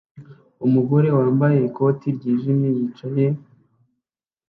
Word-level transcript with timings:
umugore 0.65 1.07
wambaye 1.17 1.57
ikoti 1.67 2.07
ryijimye 2.17 2.69
yicaye 2.77 3.25